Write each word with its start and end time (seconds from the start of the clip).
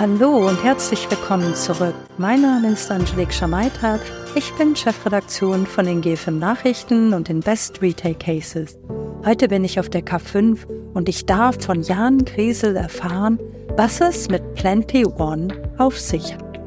Hallo 0.00 0.48
und 0.48 0.64
herzlich 0.64 1.10
willkommen 1.10 1.54
zurück. 1.54 1.94
Mein 2.16 2.40
Name 2.40 2.70
ist 2.70 2.90
Angelique 2.90 3.34
Schamaita. 3.34 3.98
Ich 4.34 4.50
bin 4.54 4.74
Chefredaktion 4.74 5.66
von 5.66 5.84
den 5.84 6.00
GFM 6.00 6.38
Nachrichten 6.38 7.12
und 7.12 7.28
den 7.28 7.40
Best 7.40 7.82
Retail 7.82 8.14
Cases. 8.14 8.78
Heute 9.26 9.48
bin 9.48 9.62
ich 9.62 9.78
auf 9.78 9.90
der 9.90 10.00
K5 10.00 10.66
und 10.94 11.10
ich 11.10 11.26
darf 11.26 11.62
von 11.62 11.82
Jan 11.82 12.24
Griesel 12.24 12.76
erfahren, 12.76 13.38
was 13.76 14.00
es 14.00 14.30
mit 14.30 14.54
Plenty 14.54 15.04
One 15.04 15.48
auf 15.76 16.00
sich 16.00 16.32
hat. 16.32 16.60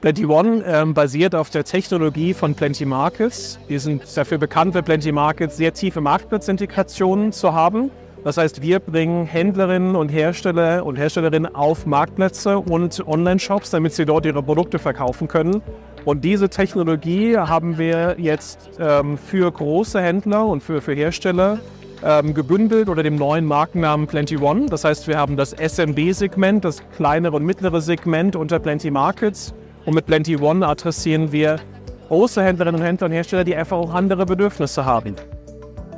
Plenty 0.00 0.26
One 0.26 0.64
ähm, 0.66 0.92
basiert 0.92 1.36
auf 1.36 1.50
der 1.50 1.62
Technologie 1.62 2.34
von 2.34 2.56
Plenty 2.56 2.84
Markets. 2.84 3.60
Wir 3.68 3.78
sind 3.78 4.02
dafür 4.16 4.38
bekannt, 4.38 4.74
bei 4.74 4.82
Plenty 4.82 5.12
Markets 5.12 5.56
sehr 5.56 5.72
tiefe 5.72 6.00
Marktplatzintegrationen 6.00 7.30
zu 7.30 7.52
haben. 7.52 7.92
Das 8.24 8.36
heißt, 8.36 8.62
wir 8.62 8.78
bringen 8.78 9.26
Händlerinnen 9.26 9.96
und 9.96 10.08
Hersteller 10.08 10.86
und 10.86 10.96
Herstellerinnen 10.96 11.54
auf 11.54 11.86
Marktplätze 11.86 12.58
und 12.58 13.04
Online-Shops, 13.06 13.70
damit 13.70 13.94
sie 13.94 14.04
dort 14.04 14.26
ihre 14.26 14.42
Produkte 14.42 14.78
verkaufen 14.78 15.26
können. 15.26 15.60
Und 16.04 16.24
diese 16.24 16.48
Technologie 16.48 17.36
haben 17.36 17.78
wir 17.78 18.16
jetzt 18.18 18.70
ähm, 18.78 19.18
für 19.18 19.50
große 19.50 20.00
Händler 20.00 20.46
und 20.46 20.62
für, 20.62 20.80
für 20.80 20.94
Hersteller 20.94 21.58
ähm, 22.04 22.32
gebündelt 22.34 22.88
unter 22.88 23.02
dem 23.02 23.16
neuen 23.16 23.44
Markennamen 23.44 24.06
Plenty 24.06 24.38
One. 24.38 24.66
Das 24.66 24.84
heißt, 24.84 25.08
wir 25.08 25.18
haben 25.18 25.36
das 25.36 25.50
SMB-Segment, 25.50 26.64
das 26.64 26.82
kleinere 26.96 27.36
und 27.36 27.44
mittlere 27.44 27.80
Segment 27.80 28.36
unter 28.36 28.60
Plenty 28.60 28.90
Markets. 28.90 29.52
Und 29.84 29.94
mit 29.94 30.06
Plenty 30.06 30.36
One 30.36 30.64
adressieren 30.64 31.32
wir 31.32 31.58
große 32.06 32.42
Händlerinnen 32.42 32.80
und 32.80 32.86
Händler 32.86 33.06
und 33.06 33.12
Hersteller, 33.12 33.42
die 33.42 33.56
einfach 33.56 33.76
auch 33.76 33.92
andere 33.92 34.26
Bedürfnisse 34.26 34.84
haben. 34.84 35.16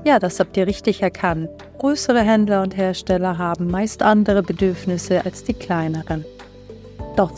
Ja, 0.07 0.19
das 0.19 0.39
habt 0.39 0.55
ihr 0.59 0.67
richtig 0.67 1.01
erkannt. 1.01 1.49
Größere 1.79 2.21
Händler 2.21 2.61
und 2.61 2.77
Hersteller 2.77 3.39
haben 3.39 3.71
meist 3.71 4.03
andere 4.03 4.43
Bedürfnisse 4.43 5.25
als 5.25 5.45
die 5.45 5.55
kleineren. 5.55 6.27
Doch, 7.17 7.33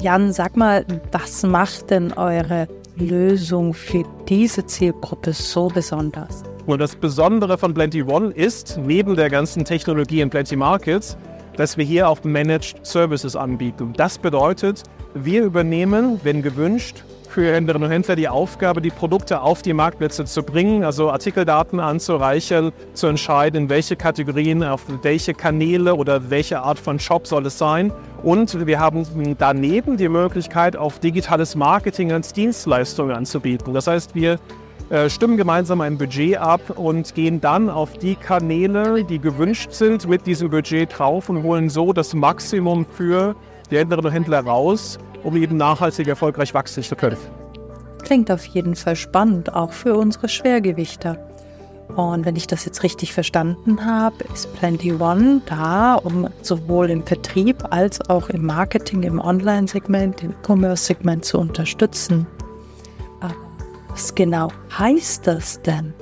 Jan, 0.00 0.32
sag 0.32 0.56
mal, 0.56 0.84
was 1.10 1.42
macht 1.42 1.90
denn 1.90 2.12
eure 2.12 2.68
Lösung 2.96 3.74
für 3.74 4.04
diese 4.28 4.64
Zielgruppe 4.64 5.32
so 5.32 5.66
besonders? 5.66 6.44
Und 6.66 6.78
das 6.78 6.94
Besondere 6.94 7.58
von 7.58 7.74
Plenty 7.74 8.04
One 8.04 8.30
ist, 8.30 8.78
neben 8.78 9.16
der 9.16 9.28
ganzen 9.28 9.64
Technologie 9.64 10.20
in 10.20 10.30
Plenty 10.30 10.54
Markets, 10.54 11.16
dass 11.56 11.76
wir 11.76 11.84
hier 11.84 12.08
auch 12.08 12.22
Managed 12.22 12.86
Services 12.86 13.34
anbieten. 13.34 13.92
Das 13.96 14.18
bedeutet, 14.18 14.84
wir 15.14 15.42
übernehmen, 15.42 16.20
wenn 16.22 16.42
gewünscht, 16.42 17.02
für 17.34 17.52
Händlerinnen 17.52 17.88
und 17.88 17.92
Händler 17.92 18.14
die 18.14 18.28
Aufgabe, 18.28 18.80
die 18.80 18.90
Produkte 18.90 19.40
auf 19.40 19.60
die 19.60 19.72
Marktplätze 19.72 20.24
zu 20.24 20.44
bringen, 20.44 20.84
also 20.84 21.10
Artikeldaten 21.10 21.80
anzureichern, 21.80 22.70
zu 22.92 23.08
entscheiden, 23.08 23.64
in 23.64 23.68
welche 23.68 23.96
Kategorien, 23.96 24.62
auf 24.62 24.82
welche 25.02 25.34
Kanäle 25.34 25.96
oder 25.96 26.30
welche 26.30 26.60
Art 26.60 26.78
von 26.78 27.00
Shop 27.00 27.26
soll 27.26 27.46
es 27.46 27.58
sein. 27.58 27.92
Und 28.22 28.68
wir 28.68 28.78
haben 28.78 29.04
daneben 29.36 29.96
die 29.96 30.08
Möglichkeit, 30.08 30.76
auf 30.76 31.00
digitales 31.00 31.56
Marketing 31.56 32.12
als 32.12 32.32
Dienstleistung 32.32 33.10
anzubieten. 33.10 33.74
Das 33.74 33.88
heißt, 33.88 34.14
wir 34.14 34.38
äh, 34.90 35.10
stimmen 35.10 35.36
gemeinsam 35.36 35.80
ein 35.80 35.98
Budget 35.98 36.36
ab 36.36 36.60
und 36.76 37.16
gehen 37.16 37.40
dann 37.40 37.68
auf 37.68 37.98
die 37.98 38.14
Kanäle, 38.14 39.02
die 39.02 39.18
gewünscht 39.18 39.72
sind, 39.72 40.08
mit 40.08 40.24
diesem 40.24 40.50
Budget 40.50 40.96
drauf 40.96 41.28
und 41.28 41.42
holen 41.42 41.68
so 41.68 41.92
das 41.92 42.14
Maximum 42.14 42.86
für 42.86 43.34
die 43.72 43.78
Händlerinnen 43.78 44.06
und 44.06 44.12
Händler 44.12 44.44
raus, 44.44 45.00
um 45.24 45.36
eben 45.36 45.56
nachhaltig 45.56 46.06
erfolgreich 46.06 46.54
wachsen 46.54 46.82
zu 46.82 46.94
können. 46.94 47.16
Klingt 48.04 48.30
auf 48.30 48.44
jeden 48.46 48.76
Fall 48.76 48.96
spannend, 48.96 49.52
auch 49.54 49.72
für 49.72 49.94
unsere 49.94 50.28
Schwergewichter. 50.28 51.18
Und 51.96 52.24
wenn 52.24 52.36
ich 52.36 52.46
das 52.46 52.64
jetzt 52.64 52.82
richtig 52.82 53.12
verstanden 53.12 53.84
habe, 53.84 54.16
ist 54.32 54.52
Plenty 54.54 54.92
One 54.92 55.42
da, 55.46 55.94
um 55.94 56.28
sowohl 56.42 56.90
im 56.90 57.04
Vertrieb 57.04 57.62
als 57.70 58.08
auch 58.08 58.30
im 58.30 58.46
Marketing, 58.46 59.02
im 59.02 59.20
Online-Segment, 59.20 60.22
im 60.22 60.30
E-Commerce-Segment 60.30 61.24
zu 61.24 61.38
unterstützen. 61.38 62.26
Aber 63.20 63.34
was 63.88 64.14
genau 64.14 64.48
heißt 64.78 65.26
das 65.26 65.60
denn? 65.62 65.94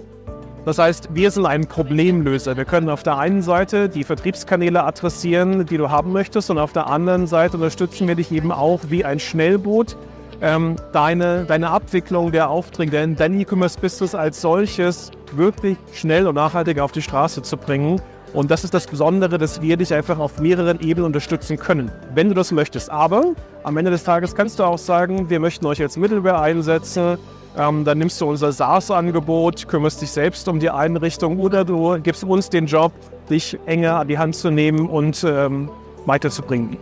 Das 0.65 0.79
heißt, 0.79 1.09
wir 1.13 1.31
sind 1.33 1.45
ein 1.45 1.67
Problemlöser. 1.67 2.57
Wir 2.57 2.65
können 2.65 2.89
auf 2.89 3.03
der 3.03 3.19
einen 3.19 3.43
Seite 3.43 3.89
die 3.89 4.05
Vertriebskanäle 4.05 4.85
adressieren, 4.85 5.67
die 5.67 5.77
du 5.77 5.91
haben 5.91 6.13
möchtest, 6.13 6.51
und 6.51 6.59
auf 6.59 6.73
der 6.73 6.87
anderen 6.87 7.27
Seite 7.27 7.57
unterstützen 7.57 8.07
wir 8.07 8.15
dich 8.15 8.31
eben 8.31 8.53
auch 8.53 8.81
wie 8.89 9.05
ein 9.05 9.19
Schnellboot, 9.19 9.97
ähm, 10.41 10.77
deine, 10.93 11.45
deine 11.47 11.71
Abwicklung 11.71 12.31
der 12.31 12.49
Aufträge, 12.49 12.93
dein, 12.93 13.17
dein 13.17 13.41
E-Commerce-Business 13.41 14.15
als 14.15 14.41
solches 14.41 15.11
wirklich 15.33 15.79
schnell 15.93 16.29
und 16.29 16.37
nachhaltig 16.37 16.79
auf 16.79 16.93
die 16.93 17.03
Straße 17.03 17.43
zu 17.43 17.57
bringen. 17.57 18.01
Und 18.33 18.51
das 18.51 18.63
ist 18.63 18.73
das 18.73 18.87
Besondere, 18.87 19.39
dass 19.39 19.61
wir 19.63 19.77
dich 19.77 19.93
einfach 19.93 20.19
auf 20.19 20.39
mehreren 20.39 20.81
Ebenen 20.81 21.07
unterstützen 21.07 21.59
können, 21.59 21.91
wenn 22.15 22.29
du 22.29 22.35
das 22.35 22.53
möchtest. 22.53 22.89
Aber 22.89 23.35
am 23.65 23.77
Ende 23.77 23.91
des 23.91 24.05
Tages 24.05 24.35
kannst 24.35 24.61
du 24.61 24.65
auch 24.65 24.79
sagen, 24.79 25.29
wir 25.29 25.41
möchten 25.41 25.67
euch 25.67 25.83
als 25.83 25.97
Middleware 25.97 26.41
einsetzen, 26.41 27.19
ähm, 27.57 27.85
dann 27.85 27.99
nimmst 27.99 28.21
du 28.21 28.29
unser 28.29 28.53
SaaS-Angebot, 28.53 29.69
kümmerst 29.69 30.01
dich 30.01 30.11
selbst 30.11 30.49
um 30.49 30.61
die 30.61 30.71
Einrichtung 30.71 31.39
oder 31.39 31.65
du 31.65 31.99
gibst 32.01 32.25
uns 32.25 32.49
den 32.49 32.67
Job, 32.67 32.93
dich 33.29 33.59
enger 33.67 34.01
an 34.01 34.09
die 34.09 34.19
Hand 34.19 34.37
zu 34.37 34.51
nehmen 34.51 34.89
und 34.89 35.25
ähm, 35.25 35.71
weiterzubringen. 36.07 36.77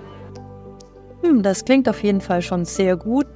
Hm, 1.23 1.43
das 1.43 1.65
klingt 1.65 1.89
auf 1.89 2.03
jeden 2.03 2.21
Fall 2.21 2.43
schon 2.43 2.65
sehr 2.65 2.97
gut. 2.97 3.27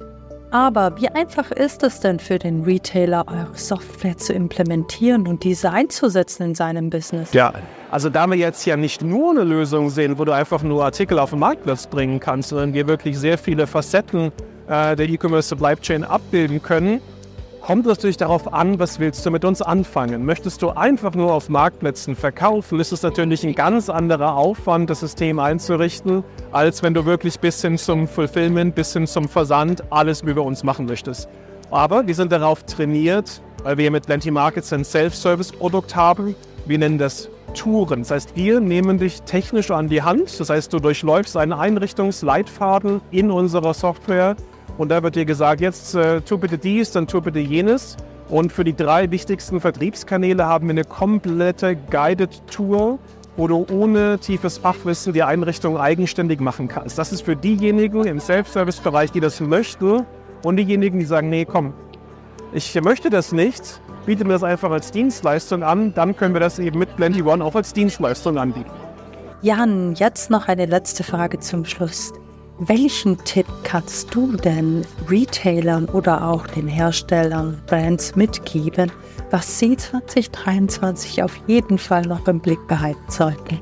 Aber 0.51 0.95
wie 1.01 1.09
einfach 1.09 1.51
ist 1.51 1.83
es 1.83 1.99
denn 1.99 2.17
für 2.17 2.39
den 2.39 2.63
Retailer, 2.63 3.25
eure 3.27 3.57
Software 3.57 4.15
zu 4.15 4.31
implementieren 4.31 5.27
und 5.27 5.43
diese 5.43 5.71
einzusetzen 5.71 6.43
in 6.43 6.55
seinem 6.55 6.89
Business? 6.89 7.33
Ja, 7.33 7.51
also 7.91 8.09
da 8.09 8.25
wir 8.27 8.37
jetzt 8.37 8.65
ja 8.65 8.77
nicht 8.77 9.01
nur 9.01 9.31
eine 9.31 9.43
Lösung 9.43 9.89
sehen, 9.89 10.17
wo 10.17 10.23
du 10.23 10.31
einfach 10.31 10.63
nur 10.63 10.85
Artikel 10.85 11.19
auf 11.19 11.31
den 11.31 11.39
Marktplatz 11.39 11.87
bringen 11.87 12.21
kannst, 12.21 12.49
sondern 12.49 12.73
wir 12.73 12.87
wirklich 12.87 13.17
sehr 13.17 13.37
viele 13.37 13.67
Facetten 13.67 14.31
äh, 14.67 14.95
der 14.95 15.09
E-Commerce 15.09 15.49
Supply 15.49 15.75
Chain 15.75 16.05
abbilden 16.05 16.61
können, 16.61 17.01
kommt 17.65 17.87
es 17.87 17.97
natürlich 17.97 18.17
darauf 18.17 18.53
an, 18.53 18.77
was 18.77 18.99
willst 18.99 19.25
du 19.25 19.31
mit 19.31 19.43
uns 19.43 19.63
anfangen. 19.63 20.23
Möchtest 20.23 20.61
du 20.61 20.69
einfach 20.69 21.15
nur 21.15 21.33
auf 21.33 21.49
Marktplätzen 21.49 22.15
verkaufen, 22.15 22.79
ist 22.79 22.91
es 22.91 23.01
natürlich 23.01 23.43
ein 23.43 23.55
ganz 23.55 23.89
anderer 23.89 24.35
Aufwand, 24.35 24.91
das 24.91 24.99
System 24.99 25.39
einzurichten, 25.39 26.23
als 26.51 26.83
wenn 26.83 26.93
du 26.93 27.05
wirklich 27.05 27.39
bis 27.39 27.59
hin 27.63 27.79
zum 27.79 28.07
Fulfillment, 28.07 28.75
bis 28.75 28.93
hin 28.93 29.07
zum 29.07 29.27
Versand 29.27 29.83
alles 29.91 30.21
über 30.21 30.43
uns 30.43 30.63
machen 30.63 30.85
möchtest. 30.85 31.27
Aber 31.71 32.05
wir 32.05 32.13
sind 32.13 32.31
darauf 32.31 32.61
trainiert, 32.61 33.41
weil 33.63 33.79
wir 33.79 33.89
mit 33.89 34.05
Plenty 34.05 34.29
Markets 34.29 34.71
ein 34.71 34.85
Self-Service-Produkt 34.85 35.95
haben. 35.95 36.35
Wir 36.67 36.77
nennen 36.77 36.99
das 36.99 37.29
Touren. 37.55 38.01
Das 38.01 38.11
heißt, 38.11 38.35
wir 38.35 38.59
nehmen 38.59 38.99
dich 38.99 39.23
technisch 39.23 39.71
an 39.71 39.87
die 39.87 40.03
Hand. 40.03 40.39
Das 40.39 40.51
heißt, 40.51 40.71
du 40.71 40.77
durchläufst 40.77 41.35
einen 41.35 41.53
Einrichtungsleitfaden 41.53 43.01
in 43.09 43.31
unserer 43.31 43.73
Software 43.73 44.35
und 44.77 44.89
da 44.89 45.01
wird 45.03 45.15
dir 45.15 45.25
gesagt, 45.25 45.61
jetzt 45.61 45.95
äh, 45.95 46.21
tu 46.21 46.37
bitte 46.37 46.57
dies, 46.57 46.91
dann 46.91 47.07
tu 47.07 47.21
bitte 47.21 47.39
jenes. 47.39 47.97
Und 48.27 48.51
für 48.51 48.63
die 48.63 48.75
drei 48.75 49.11
wichtigsten 49.11 49.61
Vertriebskanäle 49.61 50.45
haben 50.45 50.67
wir 50.67 50.71
eine 50.71 50.83
komplette 50.83 51.75
Guided 51.75 52.41
Tour, 52.47 52.97
wo 53.37 53.47
du 53.47 53.65
ohne 53.71 54.17
tiefes 54.19 54.57
Fachwissen 54.57 55.13
die 55.13 55.23
Einrichtung 55.23 55.77
eigenständig 55.77 56.39
machen 56.39 56.67
kannst. 56.67 56.97
Das 56.97 57.11
ist 57.11 57.21
für 57.21 57.35
diejenigen 57.35 58.05
im 58.05 58.19
Self-Service-Bereich, 58.19 59.11
die 59.11 59.19
das 59.19 59.39
möchten 59.41 60.05
und 60.43 60.57
diejenigen, 60.57 60.99
die 60.99 61.05
sagen, 61.05 61.29
nee, 61.29 61.45
komm, 61.45 61.73
ich 62.53 62.73
möchte 62.81 63.09
das 63.09 63.31
nicht, 63.31 63.81
biete 64.05 64.23
mir 64.23 64.33
das 64.33 64.43
einfach 64.43 64.71
als 64.71 64.91
Dienstleistung 64.91 65.63
an, 65.63 65.93
dann 65.93 66.15
können 66.15 66.33
wir 66.33 66.39
das 66.39 66.59
eben 66.59 66.79
mit 66.79 66.95
Plenty 66.95 67.21
One 67.21 67.43
auch 67.43 67.55
als 67.55 67.73
Dienstleistung 67.73 68.37
anbieten. 68.37 68.71
Jan, 69.41 69.93
jetzt 69.95 70.31
noch 70.31 70.47
eine 70.47 70.65
letzte 70.65 71.03
Frage 71.03 71.39
zum 71.39 71.65
Schluss. 71.65 72.13
Welchen 72.59 73.17
Tipp 73.25 73.47
kannst 73.63 74.15
du 74.15 74.31
denn 74.37 74.83
Retailern 75.09 75.89
oder 75.89 76.25
auch 76.25 76.47
den 76.47 76.69
Herstellern, 76.69 77.61
Brands 77.67 78.15
mitgeben, 78.15 78.93
was 79.29 79.59
sie 79.59 79.75
2023 79.75 81.21
auf 81.21 81.35
jeden 81.47 81.77
Fall 81.77 82.03
noch 82.03 82.25
im 82.29 82.39
Blick 82.39 82.65
behalten 82.69 83.03
sollten? 83.09 83.59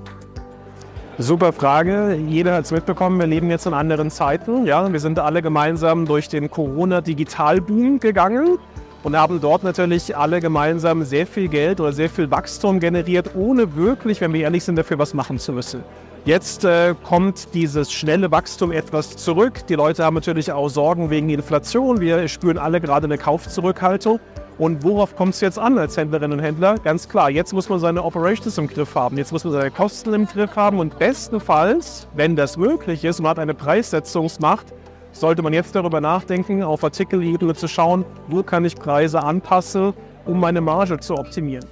Super 1.18 1.54
Frage. 1.54 2.20
Jeder 2.28 2.54
hat 2.54 2.66
es 2.66 2.72
mitbekommen, 2.72 3.20
wir 3.20 3.26
leben 3.26 3.50
jetzt 3.50 3.66
in 3.66 3.74
anderen 3.74 4.12
Zeiten. 4.12 4.68
Ja, 4.68 4.92
wir 4.92 5.00
sind 5.00 5.18
alle 5.18 5.42
gemeinsam 5.42 6.06
durch 6.06 6.30
den 6.30 6.52
Corona-Digitalboom 6.52 8.00
gegangen 8.00 8.60
und 9.02 9.18
haben 9.18 9.42
dort 9.42 9.64
natürlich 9.64 10.16
alle 10.16 10.40
gemeinsam 10.40 11.04
sehr 11.04 11.26
viel 11.26 11.48
Geld 11.48 11.80
oder 11.80 11.94
sehr 11.94 12.12
viel 12.12 12.30
Wachstum 12.30 12.80
generiert, 12.80 13.32
ohne 13.36 13.76
wirklich, 13.76 14.22
wenn 14.22 14.34
wir 14.34 14.42
ehrlich 14.42 14.64
sind, 14.64 14.76
dafür 14.76 15.00
was 15.00 15.16
machen 15.16 15.40
zu 15.40 15.52
müssen. 15.52 15.84
Jetzt 16.26 16.64
äh, 16.64 16.96
kommt 17.04 17.54
dieses 17.54 17.92
schnelle 17.92 18.32
Wachstum 18.32 18.72
etwas 18.72 19.18
zurück. 19.18 19.68
Die 19.68 19.74
Leute 19.74 20.06
haben 20.06 20.14
natürlich 20.14 20.54
auch 20.54 20.70
Sorgen 20.70 21.10
wegen 21.10 21.30
Inflation. 21.30 22.00
Wir 22.00 22.30
spüren 22.30 22.58
alle 22.58 22.80
gerade 22.80 23.08
eine 23.08 23.18
Kaufzurückhaltung. 23.18 24.22
Und 24.58 24.84
worauf 24.84 25.18
kommt 25.18 25.34
es 25.34 25.42
jetzt 25.42 25.60
an 25.60 25.78
als 25.78 25.98
Händlerinnen 25.98 26.40
und 26.40 26.46
Händler? 26.46 26.76
Ganz 26.76 27.10
klar, 27.10 27.30
jetzt 27.30 27.52
muss 27.52 27.68
man 27.68 27.80
seine 27.80 28.02
Operations 28.04 28.58
im 28.58 28.68
Griff 28.68 28.96
haben, 28.96 29.18
jetzt 29.18 29.34
muss 29.34 29.44
man 29.44 29.52
seine 29.52 29.72
Kosten 29.72 30.14
im 30.14 30.26
Griff 30.26 30.56
haben 30.56 30.80
und 30.80 30.98
bestenfalls, 31.00 32.08
wenn 32.14 32.36
das 32.36 32.56
möglich 32.56 33.04
ist, 33.04 33.20
man 33.20 33.32
hat 33.32 33.40
eine 33.40 33.56
Preissetzungsmacht, 33.56 34.68
sollte 35.12 35.42
man 35.42 35.54
jetzt 35.54 35.76
darüber 35.76 36.00
nachdenken, 36.00 36.62
auf 36.62 36.84
Artikelebene 36.84 37.56
zu 37.56 37.68
schauen, 37.68 38.06
wo 38.28 38.44
kann 38.44 38.64
ich 38.64 38.76
Preise 38.76 39.24
anpassen, 39.24 39.94
um 40.26 40.40
meine 40.40 40.62
Marge 40.62 41.00
zu 41.00 41.18
optimieren. 41.18 41.66